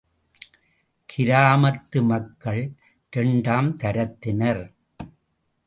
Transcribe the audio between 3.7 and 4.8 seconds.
தரத்தினர்!